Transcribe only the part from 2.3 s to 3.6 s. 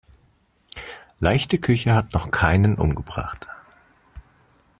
keinen umgebracht.